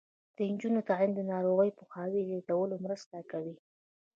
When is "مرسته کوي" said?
2.85-3.55